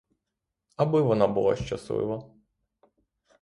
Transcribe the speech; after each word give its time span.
Аби 0.75 1.01
вона 1.01 1.27
була 1.27 1.55
щаслива. 1.55 2.23